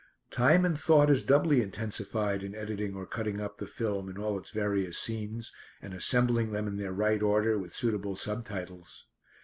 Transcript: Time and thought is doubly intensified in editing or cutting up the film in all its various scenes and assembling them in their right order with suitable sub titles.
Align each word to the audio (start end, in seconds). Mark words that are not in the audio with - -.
Time 0.31 0.65
and 0.65 0.79
thought 0.79 1.11
is 1.11 1.21
doubly 1.21 1.61
intensified 1.61 2.41
in 2.41 2.55
editing 2.55 2.95
or 2.95 3.05
cutting 3.05 3.39
up 3.39 3.57
the 3.57 3.67
film 3.67 4.09
in 4.09 4.17
all 4.17 4.35
its 4.35 4.49
various 4.49 4.97
scenes 4.97 5.53
and 5.79 5.93
assembling 5.93 6.49
them 6.51 6.67
in 6.67 6.77
their 6.77 6.91
right 6.91 7.21
order 7.21 7.55
with 7.59 7.75
suitable 7.75 8.15
sub 8.15 8.43
titles. 8.43 9.05